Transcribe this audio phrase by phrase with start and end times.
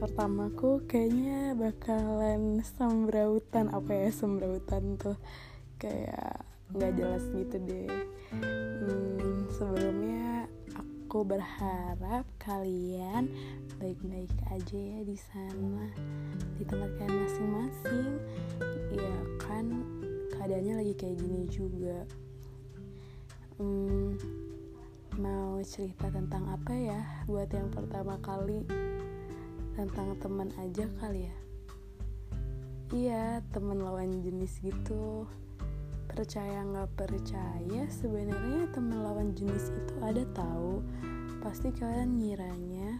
[0.00, 5.20] pertamaku kayaknya bakalan sembrautan apa ya sembrautan tuh.
[5.76, 6.40] Kayak
[6.72, 7.92] nggak jelas gitu deh.
[8.32, 13.28] Hmm, sebelumnya aku berharap kalian
[13.76, 15.92] baik-baik aja ya di sana
[16.56, 18.08] di tempat kalian masing-masing.
[18.96, 19.84] Ya kan
[20.32, 22.08] keadaannya lagi kayak gini juga.
[23.60, 24.16] Hmm,
[25.20, 28.64] mau cerita tentang apa ya buat yang pertama kali
[29.74, 31.36] tentang teman aja kali ya.
[32.90, 35.26] Iya teman lawan jenis gitu.
[36.10, 40.82] Percaya nggak percaya sebenarnya teman lawan jenis itu ada tahu.
[41.38, 42.98] Pasti kalian ngiranya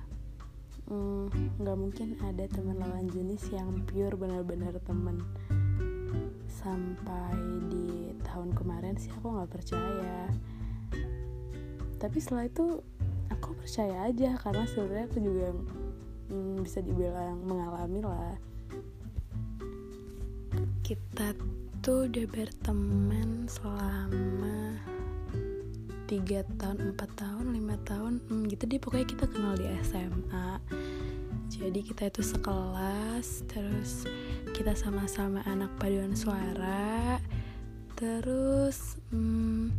[0.87, 5.23] hmm, nggak hmm, mungkin ada teman lawan jenis yang pure benar-benar teman.
[6.47, 7.35] Sampai
[7.67, 10.31] di tahun kemarin sih aku nggak percaya.
[11.99, 12.79] Tapi setelah itu
[13.31, 15.49] aku percaya aja karena sebenarnya aku juga
[16.31, 18.39] hmm, bisa dibilang mengalami lah
[20.91, 21.39] kita
[21.87, 24.75] tuh udah berteman selama
[26.11, 30.59] tiga tahun, empat tahun, lima tahun, hmm, gitu deh pokoknya kita kenal di SMA.
[31.47, 34.11] Jadi kita itu sekelas, terus
[34.51, 37.23] kita sama-sama anak paduan suara,
[37.95, 39.71] terus hmm,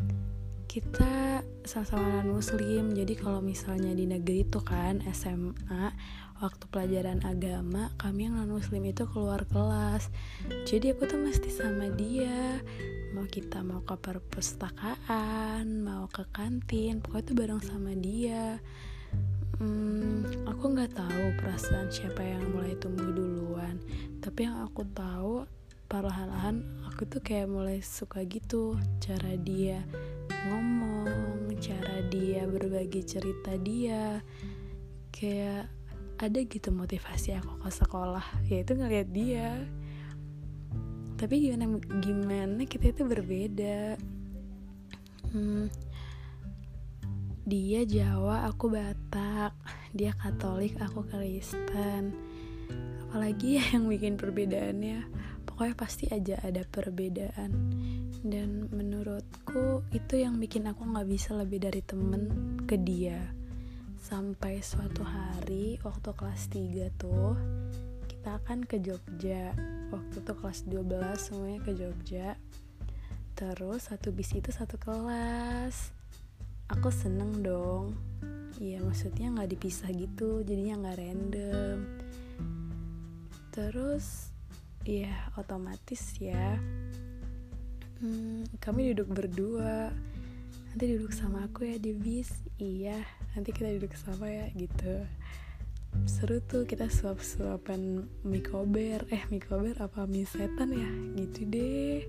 [0.71, 2.95] kita sama-sama non muslim.
[2.95, 5.91] Jadi kalau misalnya di negeri itu kan SMA
[6.41, 10.09] waktu pelajaran agama kami yang non muslim itu keluar kelas.
[10.65, 12.57] Jadi aku tuh mesti sama dia.
[13.13, 18.57] Mau kita mau ke perpustakaan mau ke kantin pokoknya tuh bareng sama dia.
[19.61, 23.77] Hmm, aku nggak tahu perasaan siapa yang mulai tumbuh duluan.
[24.17, 25.45] Tapi yang aku tahu
[25.85, 29.85] perlahan-lahan aku tuh kayak mulai suka gitu cara dia
[30.47, 34.25] ngomong cara dia berbagi cerita dia.
[35.13, 35.69] Kayak
[36.21, 39.57] ada gitu motivasi aku ke sekolah yaitu ngeliat dia.
[41.17, 43.97] Tapi gimana gimana kita itu berbeda.
[45.33, 45.65] Hmm,
[47.45, 49.57] dia Jawa aku Batak
[49.97, 52.13] dia Katolik aku Kristen.
[53.09, 55.09] Apalagi yang bikin perbedaannya
[55.49, 57.49] pokoknya pasti aja ada perbedaan.
[58.21, 62.29] Dan menurutku itu yang bikin aku nggak bisa lebih dari temen
[62.69, 63.40] ke dia
[64.01, 67.37] sampai suatu hari waktu kelas 3 tuh
[68.09, 69.53] kita akan ke Jogja.
[69.93, 72.33] Waktu itu kelas 12 semuanya ke Jogja.
[73.37, 75.93] Terus satu bis itu satu kelas.
[76.73, 77.93] Aku seneng dong.
[78.57, 81.77] Iya maksudnya nggak dipisah gitu jadinya nggak random.
[83.53, 84.33] Terus
[84.81, 86.57] ya otomatis ya
[88.01, 89.93] hmm, kami duduk berdua.
[90.73, 92.33] Nanti duduk sama aku ya di bis.
[92.57, 95.05] Iya nanti kita duduk sama ya gitu.
[96.07, 100.91] Seru tuh kita suap-suapan mikober eh mikober apa mie setan ya?
[101.19, 102.01] Gitu deh.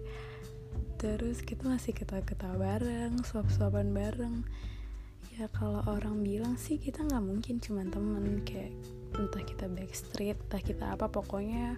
[0.98, 4.36] Terus kita masih ketawa-ketawa bareng suap-suapan bareng.
[5.34, 8.24] Ya kalau orang bilang sih kita nggak mungkin cuman temen.
[8.46, 8.70] Kayak
[9.18, 11.76] entah kita backstreet entah kita apa pokoknya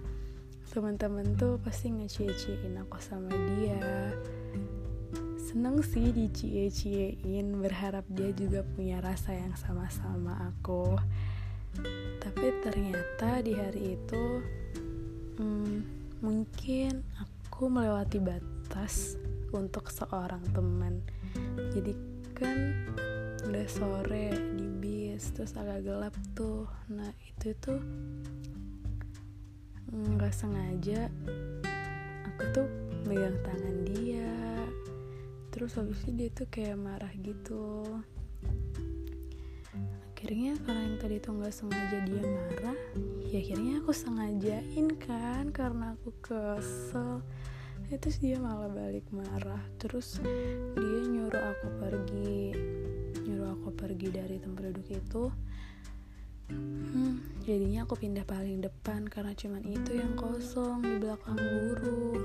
[0.71, 4.11] teman-teman tuh pasti ngecie-ciein aku sama dia
[5.55, 10.99] seneng sih dicie-ciein berharap dia juga punya rasa yang sama-sama aku.
[12.19, 14.43] Tapi ternyata di hari itu
[15.39, 15.75] hmm,
[16.19, 19.15] mungkin aku melewati batas
[19.55, 20.99] untuk seorang teman.
[21.71, 21.95] Jadi
[22.35, 22.75] kan
[23.47, 26.67] udah sore di bis terus agak gelap tuh.
[26.91, 27.79] Nah itu tuh
[29.87, 31.07] nggak sengaja
[32.27, 32.67] aku tuh
[33.07, 34.54] megang tangan dia
[35.55, 37.87] terus habis itu dia tuh kayak marah gitu.
[40.11, 42.79] Akhirnya karena yang tadi tuh nggak sengaja dia marah
[43.31, 47.23] ya akhirnya aku sengajain kan karena aku kesel.
[47.87, 49.63] Ya, terus dia malah balik marah.
[49.79, 50.19] Terus
[50.75, 52.51] dia nyuruh aku pergi
[53.23, 55.23] nyuruh aku pergi dari tempat duduk itu.
[56.51, 62.21] Hmm, jadinya aku pindah paling depan karena cuman itu yang kosong di belakang guru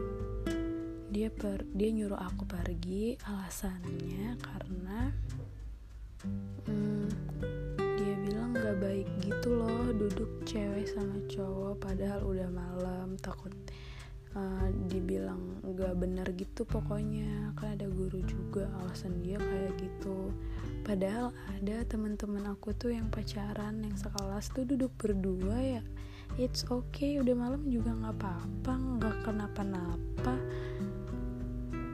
[1.10, 5.10] dia per dia nyuruh aku pergi alasannya karena
[6.70, 7.08] hmm,
[7.98, 13.50] dia bilang gak baik gitu loh duduk cewek sama cowok padahal udah malam takut
[14.38, 17.50] uh, dibilang gak bener gitu pokoknya.
[17.58, 20.30] Kan ada guru juga alasan dia kayak gitu.
[20.86, 25.82] Padahal ada teman-teman aku tuh yang pacaran yang sekelas tuh duduk berdua ya
[26.38, 30.34] it's okay udah malam juga nggak apa-apa nggak kenapa-napa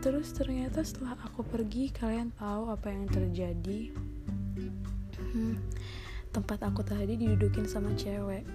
[0.06, 3.91] terus ternyata setelah aku pergi kalian tahu apa yang terjadi?
[5.35, 5.58] Hmm,
[6.31, 8.47] tempat aku tadi didudukin sama cewek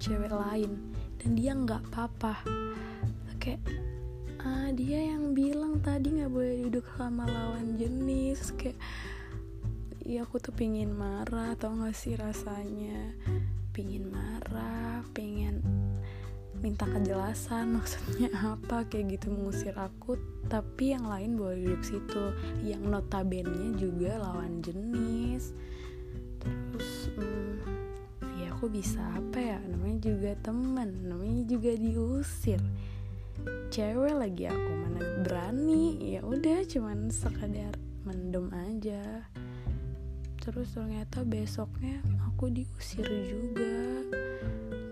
[0.00, 0.80] cewek lain
[1.20, 2.40] dan dia nggak apa-apa.
[4.44, 8.56] Ah dia yang bilang tadi nggak boleh duduk sama lawan jenis.
[8.56, 8.80] Kayak
[10.00, 13.12] ya aku tuh pingin marah tau gak sih rasanya?
[13.76, 15.60] Pingin marah pengen
[16.64, 20.16] minta kejelasan maksudnya apa kayak gitu mengusir aku.
[20.48, 22.32] Tapi yang lain boleh duduk situ.
[22.64, 25.52] Yang notabene juga lawan jenis.
[26.40, 27.52] Terus hmm,
[28.40, 29.58] ya aku bisa apa ya?
[29.60, 32.64] Namanya juga teman namanya juga diusir.
[33.68, 36.16] Cewek lagi aku mana berani?
[36.16, 37.76] Ya udah cuman sekadar
[38.08, 39.28] mendem aja.
[40.40, 43.93] Terus ternyata besoknya aku diusir juga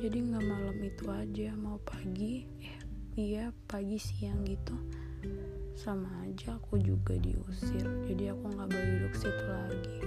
[0.02, 2.74] jadi nggak malam itu aja mau pagi eh
[3.14, 4.74] iya pagi siang gitu.
[5.78, 9.98] Sama aja aku juga diusir jadi aku nggak boleh duduk situ lagi.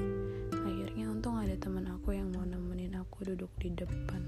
[0.51, 4.19] Akhirnya untung ada teman aku yang mau nemenin aku duduk di depan.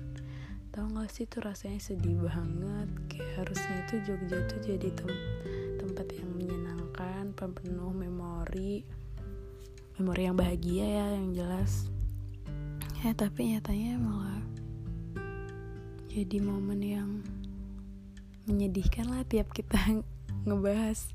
[0.72, 5.12] Tau gak sih tuh rasanya sedih banget kayak harusnya tuh Jogja tuh jadi tem
[5.84, 8.88] tempat yang menyenangkan penuh memori
[10.00, 11.92] memori yang bahagia ya yang jelas.
[13.04, 14.57] Ya tapi nyatanya malah
[16.08, 17.10] jadi momen yang
[18.48, 19.78] menyedihkan lah tiap kita
[20.48, 21.12] ngebahas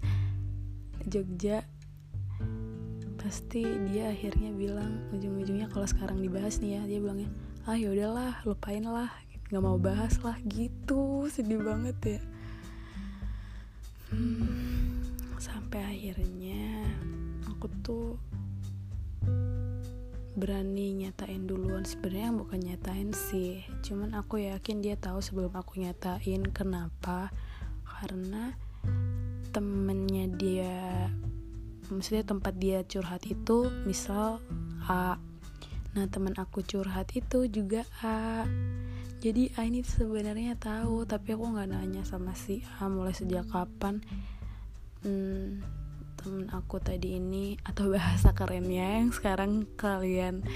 [1.08, 1.66] Jogja.
[3.18, 7.30] Pasti dia akhirnya bilang ujung-ujungnya kalau sekarang dibahas nih ya dia bilangnya
[7.62, 9.10] ah yaudahlah lupain lah
[9.48, 11.26] nggak mau bahas lah gitu.
[11.30, 12.20] Sedih banget ya.
[14.12, 15.00] Hmm,
[15.40, 16.84] sampai akhirnya
[17.48, 18.20] aku tuh
[20.42, 21.86] berani nyatain duluan.
[21.86, 23.62] Sebenarnya bukan nyatain sih.
[23.86, 27.30] Cuman aku yakin dia tahu sebelum aku nyatain kenapa.
[27.86, 28.50] Karena
[29.54, 31.06] temennya dia
[31.86, 34.42] maksudnya tempat dia curhat itu misal
[34.90, 35.14] A.
[35.94, 38.42] Nah teman aku curhat itu juga A.
[39.22, 44.02] Jadi A ini sebenarnya tahu tapi aku nggak nanya sama si A mulai sejak kapan.
[45.06, 45.62] Hmm,
[46.22, 50.46] temen aku tadi ini atau bahasa kerennya yang sekarang kalian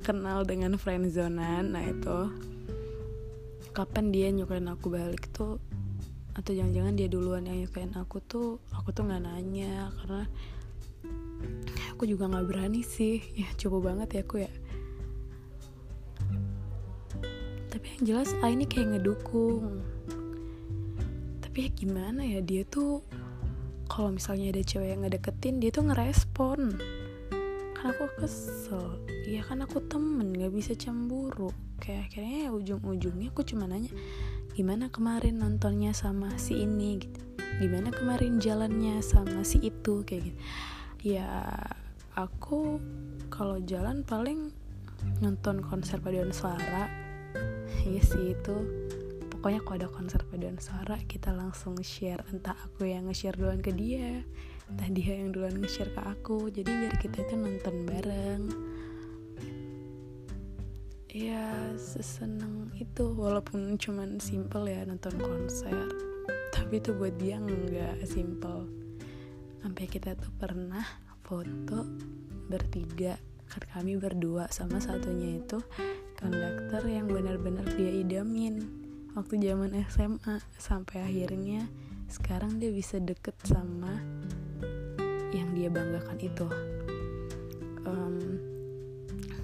[0.00, 2.32] kenal dengan friendzonan nah itu
[3.76, 5.60] kapan dia nyukain aku balik tuh
[6.32, 10.24] atau jangan-jangan dia duluan yang nyukain aku tuh aku tuh nggak nanya karena
[12.00, 13.20] aku juga nggak berani sih.
[13.36, 14.52] Ya coba banget ya aku ya.
[17.68, 19.84] Tapi yang jelas A ini kayak ngedukung.
[21.44, 23.04] Tapi ya gimana ya dia tuh
[23.90, 26.78] kalau misalnya ada cewek yang ngedeketin dia tuh ngerespon.
[27.74, 29.02] Kan aku kesel.
[29.26, 31.50] Iya kan aku temen gak bisa cemburu.
[31.82, 33.90] Kayak akhirnya ya ujung-ujungnya aku cuma nanya
[34.54, 37.02] gimana kemarin nontonnya sama si ini?
[37.02, 37.18] Gitu.
[37.58, 40.06] Gimana kemarin jalannya sama si itu?
[40.06, 40.38] Kayak gitu.
[41.18, 41.50] Ya
[42.14, 42.78] aku
[43.26, 44.54] kalau jalan paling
[45.18, 46.86] nonton konser paduan suara.
[47.80, 48.79] Iya sih itu
[49.40, 52.20] pokoknya kalau ada konser paduan suara kita langsung share.
[52.28, 54.20] Entah aku yang nge-share duluan ke dia
[54.70, 56.52] entah dia yang duluan nge-share ke aku.
[56.52, 58.42] Jadi biar kita itu nonton bareng.
[61.10, 63.04] Ya seseneng itu.
[63.16, 65.90] Walaupun cuman simple ya nonton konser.
[66.54, 68.70] Tapi itu buat dia nggak simple.
[69.64, 70.86] Sampai kita tuh pernah
[71.26, 71.88] foto
[72.46, 73.18] bertiga.
[73.50, 75.58] Kan kami berdua sama satunya itu
[76.14, 78.80] konduktor yang benar-benar dia idamin
[79.18, 81.66] waktu zaman SMA sampai akhirnya
[82.06, 83.98] sekarang dia bisa deket sama
[85.30, 86.46] yang dia banggakan itu.
[87.86, 88.38] Um,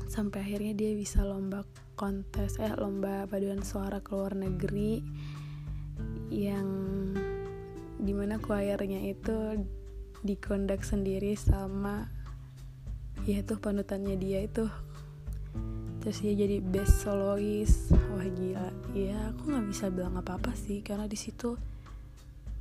[0.07, 5.01] sampai akhirnya dia bisa lomba kontes eh lomba paduan suara ke luar negeri
[6.29, 6.69] yang
[7.97, 9.65] di mana choirnya itu
[10.21, 12.13] dikondak sendiri sama
[13.25, 14.69] ya tuh panutannya dia itu
[16.07, 18.71] terus dia jadi best soloist wah gila.
[18.95, 21.59] Ya aku nggak bisa bilang apa apa sih karena di situ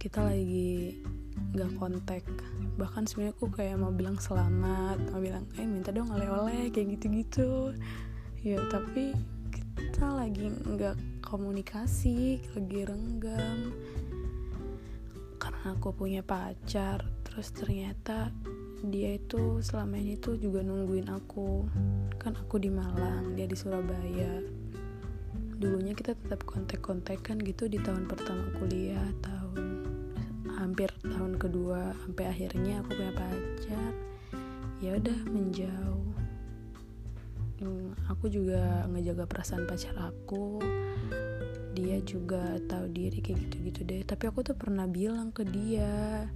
[0.02, 0.98] kita lagi
[1.54, 2.26] nggak kontak.
[2.74, 7.78] Bahkan sebenarnya aku kayak mau bilang selamat mau bilang eh minta dong oleh-oleh kayak gitu-gitu.
[8.42, 9.14] Ya tapi
[9.54, 13.78] kita lagi nggak komunikasi lagi renggam.
[15.38, 18.34] Karena aku punya pacar terus ternyata
[18.90, 21.66] dia itu selama ini tuh juga nungguin aku.
[22.22, 24.42] Kan aku di Malang dia di Surabaya.
[25.56, 29.88] Dulunya kita tetap kontak-kontakan gitu di tahun pertama kuliah tahun
[30.56, 33.92] hampir tahun kedua sampai akhirnya aku punya pacar.
[34.84, 36.12] Ya udah menjauh.
[37.56, 40.60] Hmm, aku juga ngejaga perasaan pacar aku.
[41.76, 44.02] Dia juga tahu diri kayak gitu-gitu deh.
[44.04, 46.28] Tapi aku tuh pernah bilang ke dia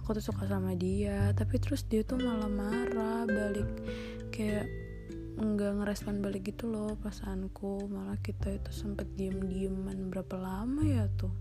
[0.00, 3.68] aku tuh suka sama dia tapi terus dia tuh malah marah balik.
[4.32, 4.66] Kayak
[5.40, 7.86] nggak ngerespon balik gitu loh perasaanku.
[7.86, 11.32] Malah kita itu sempet diem dieman berapa lama ya tuh.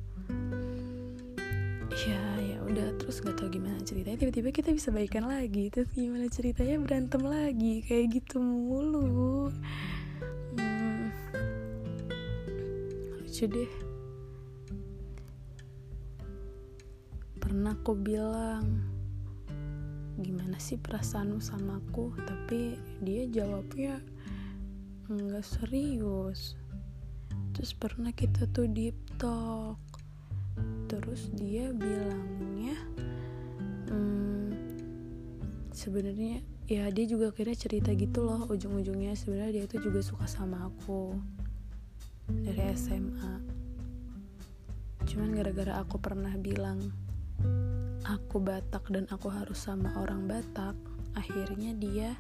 [2.06, 3.00] Ya ya udah.
[3.02, 4.18] Terus nggak tahu gimana ceritanya.
[4.22, 5.74] Tiba-tiba kita bisa baikan lagi.
[5.74, 7.82] Terus gimana ceritanya berantem lagi?
[7.88, 9.50] Kayak gitu mulu.
[10.60, 11.10] Hmm,
[13.24, 13.89] lucu deh
[17.50, 18.62] pernah aku bilang
[20.22, 22.14] gimana sih perasaanmu sama aku?
[22.14, 23.98] Tapi dia jawabnya
[25.10, 26.54] nggak serius.
[27.58, 29.82] Terus pernah kita tuh deep talk.
[30.86, 32.78] Terus dia bilangnya
[33.90, 34.54] hmm,
[35.74, 40.70] sebenarnya ya dia juga kira cerita gitu loh ujung-ujungnya sebenarnya dia itu juga suka sama
[40.70, 41.18] aku
[42.46, 43.34] dari SMA
[45.10, 46.78] cuman gara-gara aku pernah bilang
[48.10, 50.74] aku Batak dan aku harus sama orang Batak
[51.14, 52.18] akhirnya dia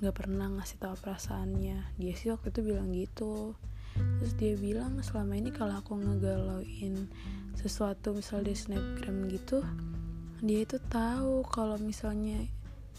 [0.00, 2.00] nggak pernah ngasih tahu perasaannya.
[2.00, 3.52] Dia sih waktu itu bilang gitu.
[3.94, 7.06] Terus dia bilang selama ini kalau aku ngegalauin
[7.54, 9.62] sesuatu misal di snapgram gitu
[10.44, 12.44] dia itu tahu kalau misalnya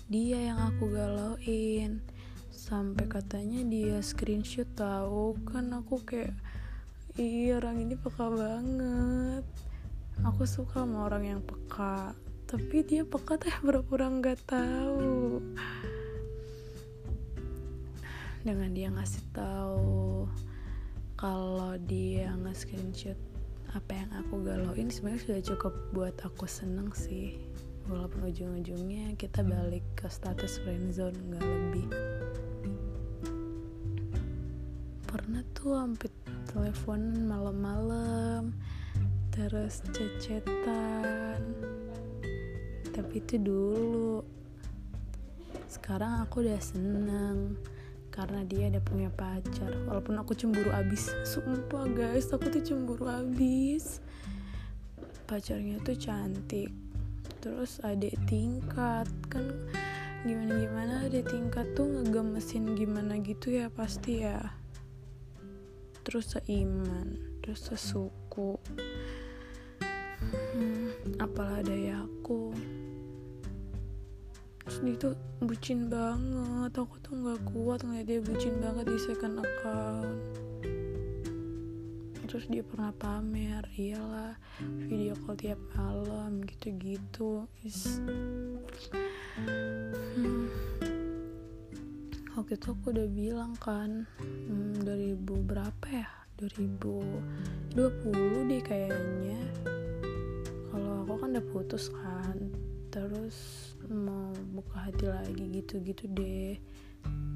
[0.09, 2.01] dia yang aku galauin
[2.49, 6.33] sampai katanya dia screenshot tahu kan aku kayak
[7.21, 9.45] iya orang ini peka banget
[10.23, 15.41] aku suka sama orang yang peka tapi dia peka teh pura-pura nggak tahu.
[18.45, 20.29] Dengan dia ngasih tahu
[21.17, 23.17] kalau dia nge-screenshot
[23.73, 27.41] apa yang aku galauin sebenarnya sudah cukup buat aku seneng sih.
[27.89, 31.87] Walaupun ujung-ujungnya kita balik ke status friendzone nggak lebih.
[35.09, 36.13] Pernah tuh hampir
[36.53, 38.53] telepon malam-malam
[39.35, 41.43] terus cecetan.
[42.95, 44.23] Tapi itu dulu.
[45.67, 47.59] Sekarang aku udah seneng
[48.15, 49.75] karena dia ada punya pacar.
[49.91, 51.11] Walaupun aku cemburu abis.
[51.27, 53.99] Sumpah guys aku tuh cemburu abis.
[55.27, 56.71] Pacarnya tuh cantik.
[57.43, 59.11] Terus adik tingkat.
[59.27, 59.51] Kan
[60.23, 64.39] gimana gimana adik tingkat tuh ngegemesin gimana gitu ya pasti ya.
[66.07, 68.57] Terus seiman terus sesuku
[71.19, 72.51] apalah daya aku
[74.65, 76.73] terus dia tuh bucin banget.
[76.73, 80.19] Aku tuh nggak kuat ngeliat dia bucin banget di second account.
[82.25, 84.35] Terus dia pernah pamer iyalah
[84.89, 87.47] video call tiap malam gitu-gitu.
[87.63, 88.01] Is
[89.39, 90.49] hmm.
[92.35, 96.09] waktu itu aku udah bilang kan hmm, 2000 berapa ya?
[96.35, 97.79] 2020
[98.51, 99.39] deh kayaknya
[101.05, 102.49] aku kan udah putus kan.
[102.89, 103.37] Terus
[103.85, 106.57] mau buka hati lagi gitu-gitu deh.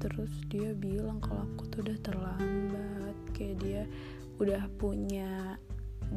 [0.02, 3.14] Terus dia bilang kalau aku tuh udah terlambat.
[3.30, 3.82] Kayak dia
[4.42, 5.54] udah punya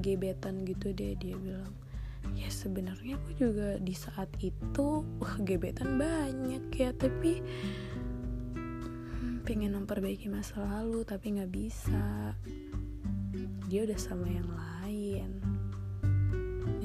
[0.01, 1.69] gebetan gitu deh dia bilang.
[2.33, 7.43] Ya sebenarnya aku juga di saat itu wah gebetan banyak ya tapi
[8.57, 12.33] hmm, pengen memperbaiki masa lalu tapi nggak bisa.
[13.69, 14.72] Dia udah sama yang lain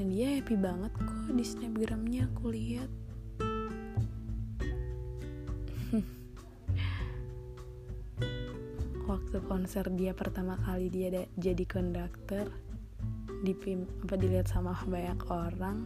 [0.09, 2.89] dia happy banget kok di snapgramnya aku lihat.
[9.13, 12.49] Waktu konser dia pertama kali dia jadi konduktor
[13.45, 15.85] dipim apa dilihat sama banyak orang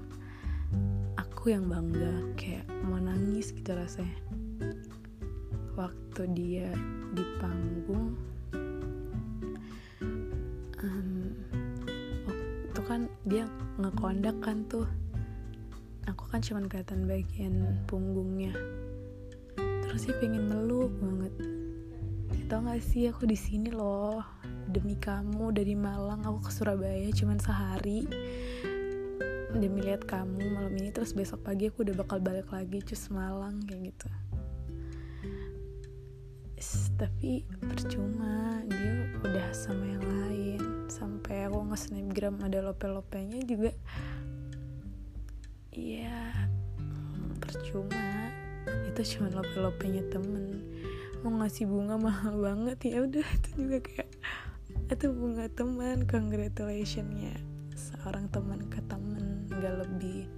[1.19, 4.23] aku yang bangga kayak mau nangis gitu rasanya.
[5.75, 6.71] Waktu dia
[7.11, 8.15] di panggung
[13.03, 13.45] kan dia
[13.83, 14.87] ngekondak kan tuh.
[16.07, 18.55] Aku kan cuman kelihatan bagian punggungnya.
[19.59, 21.35] Terus sih pengen meluk banget.
[22.47, 24.23] Tau gak sih aku di sini loh.
[24.71, 28.07] Demi kamu dari Malang aku ke Surabaya cuman sehari.
[29.51, 33.67] Demi lihat kamu malam ini terus besok pagi aku udah bakal balik lagi cus Malang
[33.67, 34.09] kayak gitu.
[36.95, 43.73] Tapi percuma dia udah sama yang lain sampai aku nge-snapgram ada lope-lopenya juga.
[45.73, 46.37] Ya
[47.41, 48.29] percuma.
[48.93, 50.61] Itu cuma lope-lopenya temen.
[51.25, 53.25] Mau ngasih bunga mahal banget ya udah.
[53.25, 54.13] Itu juga kayak
[54.93, 57.33] itu bunga teman congratulationnya
[57.73, 60.29] seorang teman ke teman nggak lebih.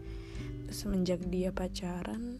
[0.70, 2.38] Terus semenjak dia pacaran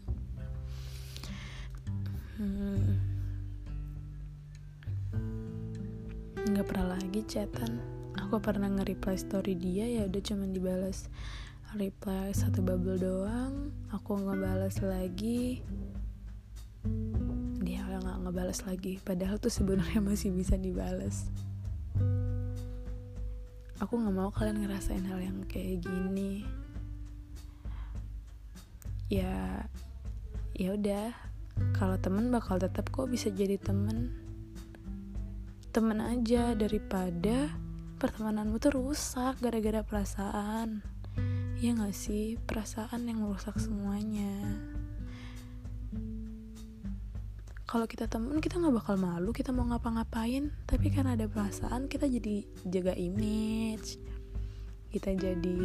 [2.39, 2.95] hmm,
[6.65, 11.07] pernah lagi chatan aku pernah nge-reply story dia ya udah cuman dibalas.
[11.75, 15.59] Reply satu bubble doang aku ngebales lagi.
[17.59, 21.27] Dia nggak ngebales lagi padahal tuh sebenarnya masih bisa dibales
[23.79, 26.47] aku nggak mau kalian ngerasain hal yang kayak gini.
[29.11, 29.67] Ya
[30.55, 31.11] ya udah.
[31.71, 34.11] Kalau temen bakal tetap kok bisa jadi temen.
[35.71, 37.51] Temen aja daripada
[37.95, 40.83] pertemananmu tuh rusak gara-gara perasaan.
[41.59, 42.35] Ya gak sih?
[42.43, 44.59] Perasaan yang merusak semuanya.
[47.65, 50.53] Kalau kita temen kita nggak bakal malu kita mau ngapa-ngapain.
[50.67, 53.99] Tapi karena ada perasaan kita jadi jaga image.
[54.91, 55.59] Kita jadi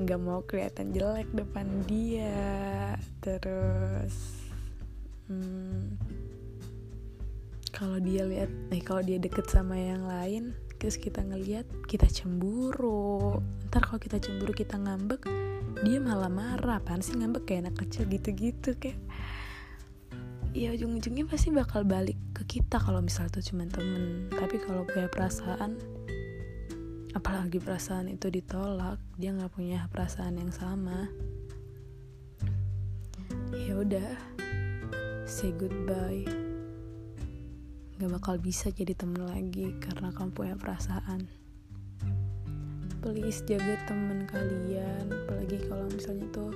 [0.00, 2.96] nggak mau kelihatan jelek depan dia.
[3.22, 4.12] Terus
[5.30, 5.96] hmm,
[7.70, 13.38] kalau dia lihat eh kalau dia deket sama yang lain terus kita ngelihat kita cemburu.
[13.68, 15.28] Ntar kalau kita cemburu kita ngambek
[15.84, 16.80] dia malah marah.
[16.80, 17.44] Apaan sih ngambek?
[17.46, 18.98] Kayak anak kecil gitu-gitu kayak.
[20.50, 24.26] Ya ujung-ujungnya pasti bakal balik ke kita kalau misal itu cuma temen.
[24.34, 25.78] Tapi kalau punya perasaan
[27.14, 31.10] apalagi perasaan itu ditolak dia nggak punya perasaan yang sama
[33.54, 34.10] ya udah
[35.26, 36.49] say goodbye
[38.00, 41.28] nggak bakal bisa jadi temen lagi karena kamu punya perasaan.
[43.04, 45.04] Please jaga temen kalian.
[45.04, 46.48] Apalagi kalau misalnya tuh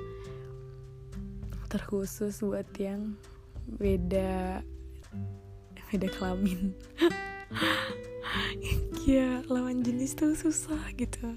[1.69, 3.13] terkhusus buat yang
[3.77, 4.65] beda
[5.93, 6.73] beda kelamin.
[9.05, 11.37] Ya lawan jenis tuh susah gitu.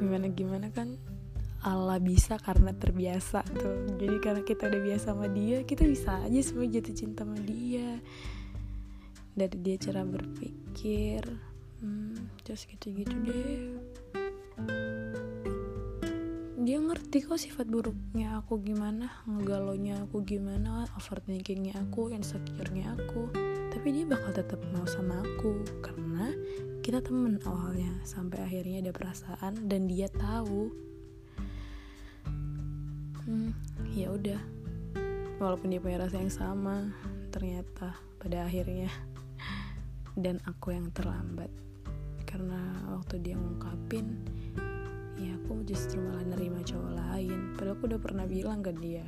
[0.00, 0.96] Gimana gimana kan
[1.60, 4.00] Allah bisa karena terbiasa tuh.
[4.00, 8.00] Jadi karena kita udah biasa sama dia kita bisa aja semua jatuh cinta sama dia
[9.36, 11.20] dari dia cara berpikir.
[11.84, 13.76] Hmm, terus gitu-gitu deh.
[16.66, 23.30] Dia ngerti kok sifat buruknya aku gimana ngegalonya aku gimana overthinkingnya aku insecure-nya aku.
[23.70, 26.32] Tapi dia bakal tetap mau sama aku karena
[26.80, 30.72] kita temen awalnya sampai akhirnya ada perasaan dan dia tahu.
[33.28, 33.52] Hmm,
[33.92, 34.40] ya udah.
[35.36, 36.88] Walaupun dia punya rasa yang sama
[37.28, 38.88] ternyata pada akhirnya
[40.16, 41.52] dan aku yang terlambat.
[42.26, 42.58] Karena
[42.90, 44.18] waktu dia ngungkapin
[45.16, 47.54] ya aku justru malah nerima cowok lain.
[47.54, 49.06] Padahal aku udah pernah bilang ke dia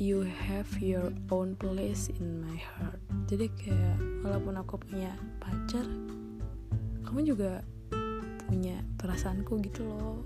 [0.00, 2.96] you have your own place in my heart.
[3.28, 5.84] Jadi kayak walaupun aku punya pacar
[7.04, 7.60] kamu juga
[8.48, 10.24] punya perasaanku gitu loh.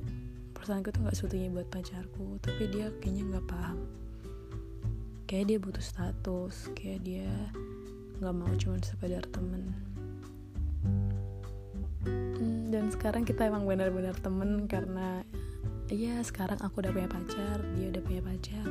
[0.55, 3.79] Perasaanku tuh nggak seutuhnya buat pacarku tapi dia kayaknya nggak paham.
[5.27, 7.33] Kayak dia butuh status kayak dia
[8.19, 9.75] nggak mau cuma sekedar temen.
[12.71, 15.23] Dan sekarang kita emang benar-benar temen karena
[15.89, 18.67] ya sekarang aku udah punya pacar dia udah punya pacar.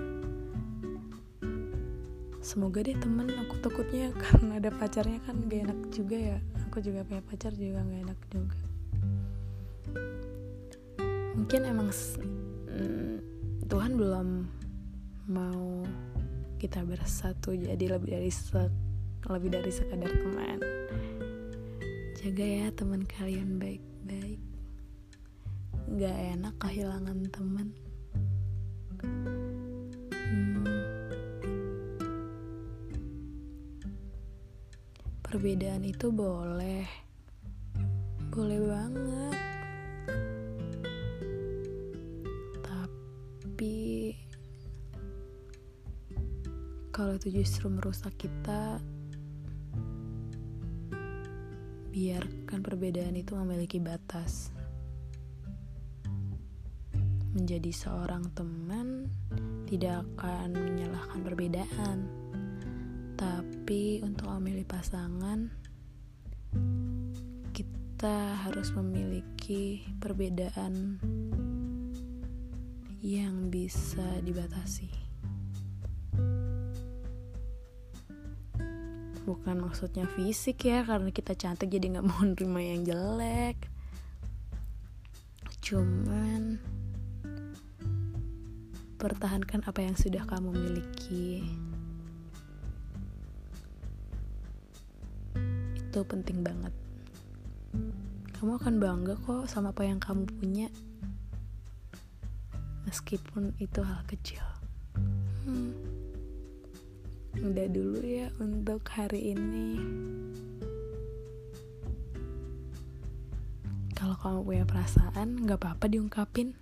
[2.43, 6.37] Semoga deh temen aku takutnya karena ada pacarnya kan gak enak juga ya.
[6.67, 8.59] Aku juga punya pacar juga gak enak juga.
[11.33, 13.15] Mungkin emang mm,
[13.71, 14.27] Tuhan belum
[15.31, 15.87] mau
[16.59, 18.82] kita bersatu jadi lebih dari se
[19.31, 20.59] lebih dari sekadar teman.
[22.19, 24.41] Jaga ya teman kalian baik baik
[25.99, 27.67] Gak enak kehilangan teman.
[29.03, 29.43] Hmm.
[35.33, 36.85] perbedaan itu boleh.
[38.29, 39.37] Boleh banget.
[42.61, 44.13] Tapi
[46.93, 48.77] kalau itu justru merusak kita
[51.93, 54.49] biarkan perbedaan itu memiliki batas.
[57.37, 59.13] Menjadi seorang teman
[59.69, 61.97] tidak akan menyalahkan perbedaan,
[63.13, 65.53] tapi untuk memilih pasangan,
[67.53, 70.97] kita harus memiliki perbedaan
[73.05, 75.02] yang bisa dibatasi.
[79.23, 83.57] Bukan maksudnya fisik ya karena kita cantik jadi nggak mau nerima yang jelek.
[85.63, 86.59] Cuman
[88.99, 91.43] pertahankan apa yang sudah kamu miliki.
[95.79, 96.73] Itu penting banget.
[98.35, 100.67] Kamu akan bangga kok sama apa yang kamu punya.
[102.83, 104.43] Meskipun itu hal kecil.
[105.47, 105.92] Hmm
[107.41, 109.81] udah dulu ya untuk hari ini.
[113.97, 116.53] Kalau kamu punya perasaan nggak apa-apa diungkapin.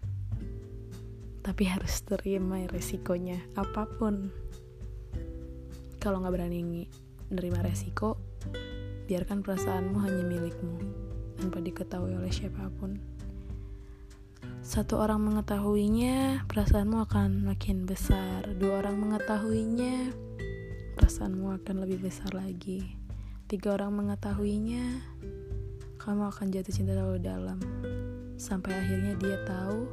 [1.41, 4.29] Tapi harus terima resikonya apa pun.
[5.99, 6.87] Kalau nggak berani
[7.27, 8.15] menerima resiko
[9.11, 10.77] biarkan perasaanmu hanya milikmu
[11.35, 12.95] tanpa diketahui oleh siapa pun.
[14.61, 18.45] Satu orang mengetahuinya perasaanmu akan makin besar.
[18.55, 20.13] Dua orang mengetahuinya
[20.95, 22.95] perasaanmu akan lebih besar lagi.
[23.47, 25.03] Tiga orang mengetahuinya
[25.99, 27.59] kamu akan jatuh cinta terlalu dalam.
[28.39, 29.85] Sampai akhirnya dia tahu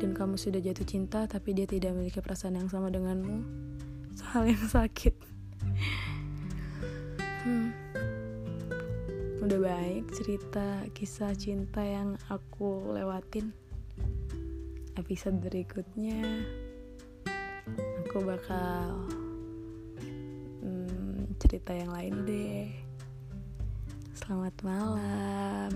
[0.00, 3.44] dan kamu sudah jatuh cinta tapi dia tidak memiliki perasaan yang sama denganmu.
[4.32, 5.14] Hal yang sakit.
[7.40, 7.72] Hmm.
[9.40, 13.56] udah baik cerita kisah cinta yang aku lewatin.
[15.00, 16.44] Episode berikutnya
[18.04, 19.08] aku bakal
[21.40, 22.68] cerita yang lain deh.
[24.12, 25.72] Selamat malam